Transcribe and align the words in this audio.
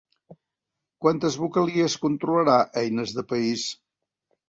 Quantes 1.05 1.37
vocalies 1.43 1.99
controlarà 2.07 2.59
Eines 2.85 3.17
de 3.19 3.29
País? 3.37 3.73